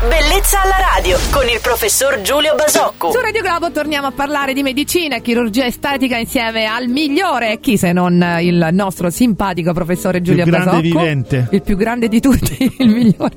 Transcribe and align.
Bellezza 0.00 0.62
alla 0.62 0.76
radio 0.94 1.18
con 1.32 1.48
il 1.48 1.58
professor 1.60 2.20
Giulio 2.20 2.54
Basocco. 2.54 3.10
Su 3.10 3.18
Radio 3.18 3.42
Globo 3.42 3.72
torniamo 3.72 4.06
a 4.06 4.12
parlare 4.12 4.52
di 4.52 4.62
medicina 4.62 5.16
e 5.16 5.20
chirurgia 5.20 5.66
estetica 5.66 6.16
insieme 6.16 6.66
al 6.66 6.86
migliore, 6.86 7.58
chi 7.58 7.76
se 7.76 7.92
non 7.92 8.24
il 8.40 8.68
nostro 8.70 9.10
simpatico 9.10 9.72
professore 9.72 10.22
Giulio 10.22 10.44
più 10.44 10.52
grande 10.52 10.70
Basocco. 10.70 11.00
vivente. 11.00 11.48
Il 11.50 11.62
più 11.62 11.76
grande 11.76 12.06
di 12.06 12.20
tutti, 12.20 12.56
il 12.78 12.88
migliore. 12.88 13.32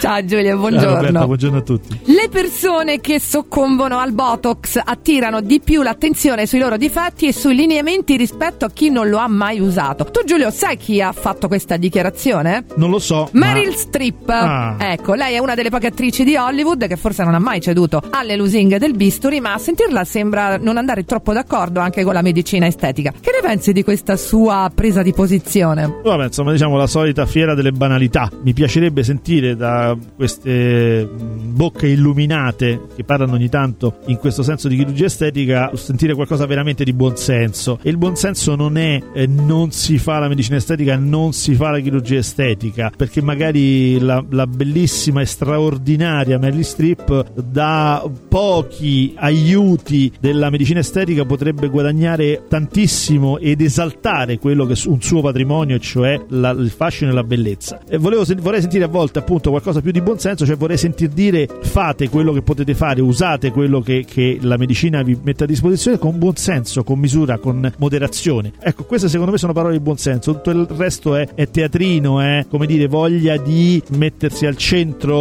Ciao 0.00 0.24
Giulio, 0.24 0.56
buongiorno. 0.56 0.86
Ciao 0.86 0.94
Roberta, 0.94 1.26
buongiorno 1.26 1.58
a 1.58 1.60
tutti. 1.60 2.00
Le 2.04 2.28
persone 2.30 2.98
che 3.00 3.20
soccombono 3.20 3.98
al 3.98 4.12
Botox 4.12 4.80
attirano 4.82 5.42
di 5.42 5.60
più 5.60 5.82
l'attenzione 5.82 6.46
sui 6.46 6.60
loro 6.60 6.78
difetti 6.78 7.26
e 7.26 7.34
sui 7.34 7.54
lineamenti 7.54 8.16
rispetto 8.16 8.64
a 8.64 8.70
chi 8.70 8.88
non 8.88 9.10
lo 9.10 9.18
ha 9.18 9.28
mai 9.28 9.60
usato. 9.60 10.06
Tu 10.06 10.24
Giulio 10.24 10.50
sai 10.50 10.78
chi 10.78 11.02
ha 11.02 11.12
fatto 11.12 11.46
questa 11.46 11.76
dichiarazione? 11.76 12.64
Non 12.76 12.88
lo 12.88 13.00
so. 13.00 13.28
Meryl 13.32 13.68
ma... 13.68 13.76
Streep. 13.76 14.28
Ah. 14.30 14.76
Ecco, 14.78 15.12
lei 15.12 15.34
è 15.34 15.38
una 15.38 15.54
delle 15.54 15.68
poche 15.68 15.88
attrici 15.88 16.04
di 16.10 16.36
Hollywood 16.36 16.86
che 16.86 16.96
forse 16.96 17.24
non 17.24 17.34
ha 17.34 17.38
mai 17.38 17.60
ceduto 17.60 18.00
alle 18.10 18.36
lusinghe 18.36 18.78
del 18.78 18.94
bisturi, 18.94 19.40
ma 19.40 19.54
a 19.54 19.58
sentirla 19.58 20.04
sembra 20.04 20.56
non 20.56 20.76
andare 20.76 21.04
troppo 21.04 21.32
d'accordo 21.32 21.80
anche 21.80 22.04
con 22.04 22.14
la 22.14 22.22
medicina 22.22 22.66
estetica. 22.66 23.12
Che 23.12 23.30
ne 23.32 23.46
pensi 23.46 23.72
di 23.72 23.82
questa 23.82 24.16
sua 24.16 24.70
presa 24.72 25.02
di 25.02 25.12
posizione? 25.12 26.00
Vabbè, 26.02 26.26
insomma, 26.26 26.52
diciamo 26.52 26.76
la 26.76 26.86
solita 26.86 27.26
fiera 27.26 27.54
delle 27.54 27.72
banalità. 27.72 28.30
Mi 28.42 28.52
piacerebbe 28.52 29.02
sentire 29.02 29.56
da 29.56 29.96
queste 30.14 31.04
mh, 31.04 31.54
bocche 31.54 31.88
illuminate 31.88 32.82
che 32.94 33.02
parlano 33.02 33.34
ogni 33.34 33.48
tanto 33.48 33.98
in 34.06 34.16
questo 34.16 34.42
senso 34.42 34.68
di 34.68 34.76
chirurgia 34.76 35.06
estetica, 35.06 35.70
sentire 35.74 36.14
qualcosa 36.14 36.46
veramente 36.46 36.84
di 36.84 36.92
buonsenso. 36.92 37.80
E 37.82 37.90
il 37.90 37.96
buonsenso 37.96 38.54
non 38.54 38.76
è 38.78 39.02
eh, 39.12 39.26
non 39.26 39.72
si 39.72 39.98
fa 39.98 40.18
la 40.20 40.28
medicina 40.28 40.56
estetica, 40.56 40.96
non 40.96 41.32
si 41.32 41.54
fa 41.54 41.70
la 41.70 41.80
chirurgia 41.80 42.18
estetica, 42.18 42.92
perché 42.96 43.20
magari 43.20 43.98
la, 43.98 44.24
la 44.30 44.46
bellissima 44.46 45.20
e 45.20 45.26
straordinaria 45.26 45.94
Meryl 45.96 46.64
Streep 46.64 47.40
da 47.40 48.08
pochi 48.28 49.14
aiuti 49.16 50.12
della 50.20 50.50
medicina 50.50 50.80
estetica 50.80 51.24
potrebbe 51.24 51.68
guadagnare 51.68 52.44
tantissimo 52.48 53.38
ed 53.38 53.60
esaltare 53.60 54.38
quello 54.38 54.66
che 54.66 54.74
è 54.74 54.76
un 54.86 55.00
suo 55.00 55.20
patrimonio, 55.20 55.78
cioè 55.78 56.20
la, 56.28 56.50
il 56.50 56.70
fascino 56.70 57.10
e 57.10 57.14
la 57.14 57.24
bellezza. 57.24 57.80
E 57.88 57.98
volevo, 57.98 58.24
vorrei 58.38 58.60
sentire 58.60 58.84
a 58.84 58.88
volte 58.88 59.18
appunto 59.18 59.50
qualcosa 59.50 59.80
più 59.80 59.90
di 59.90 60.00
buonsenso, 60.00 60.46
cioè 60.46 60.56
vorrei 60.56 60.78
sentir 60.78 61.08
dire 61.08 61.48
fate 61.62 62.08
quello 62.08 62.32
che 62.32 62.42
potete 62.42 62.74
fare, 62.74 63.00
usate 63.00 63.50
quello 63.50 63.80
che, 63.80 64.04
che 64.06 64.38
la 64.40 64.56
medicina 64.56 65.02
vi 65.02 65.18
mette 65.22 65.44
a 65.44 65.46
disposizione 65.46 65.98
con 65.98 66.18
buonsenso, 66.18 66.84
con 66.84 66.98
misura, 66.98 67.38
con 67.38 67.72
moderazione. 67.78 68.52
Ecco, 68.60 68.84
queste 68.84 69.08
secondo 69.08 69.32
me 69.32 69.38
sono 69.38 69.52
parole 69.52 69.74
di 69.74 69.80
buonsenso, 69.80 70.32
tutto 70.32 70.50
il 70.50 70.66
resto 70.76 71.14
è, 71.14 71.28
è 71.34 71.48
teatrino, 71.48 72.20
è 72.20 72.46
come 72.48 72.66
dire 72.66 72.86
voglia 72.86 73.36
di 73.36 73.82
mettersi 73.96 74.46
al 74.46 74.56
centro 74.56 75.14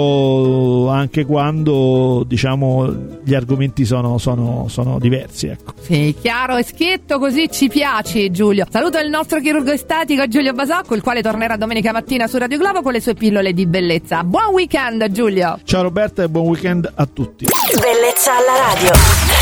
anche 0.89 1.25
quando 1.25 2.23
diciamo 2.27 3.19
gli 3.23 3.33
argomenti 3.33 3.85
sono, 3.85 4.17
sono, 4.17 4.66
sono 4.67 4.99
diversi. 4.99 5.47
Ecco. 5.47 5.73
Sì, 5.80 6.16
chiaro 6.19 6.57
e 6.57 6.63
schietto, 6.63 7.19
così 7.19 7.49
ci 7.52 7.67
piaci 7.67 8.31
Giulio. 8.31 8.66
Saluto 8.69 8.97
il 8.99 9.09
nostro 9.09 9.39
chirurgo 9.39 9.72
estetico 9.72 10.27
Giulio 10.27 10.53
Basocco, 10.53 10.95
il 10.95 11.02
quale 11.02 11.22
tornerà 11.22 11.57
domenica 11.57 11.91
mattina 11.91 12.27
su 12.27 12.38
Radio 12.38 12.57
Globo 12.57 12.81
con 12.81 12.94
le 12.94 13.02
sue 13.02 13.13
pillole 13.13 13.53
di 13.53 13.66
bellezza. 13.66 14.23
Buon 14.23 14.53
weekend 14.53 15.09
Giulio! 15.11 15.59
Ciao 15.63 15.81
Roberta 15.81 16.23
e 16.23 16.30
buon 16.30 16.47
weekend 16.47 16.91
a 16.94 17.05
tutti. 17.05 17.45
Bellezza 17.45 18.31
alla 18.31 18.73
radio. 18.73 19.34